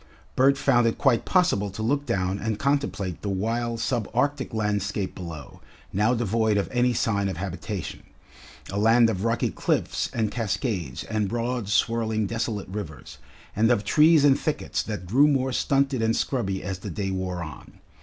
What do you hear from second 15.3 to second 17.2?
stunted and scrubby as the day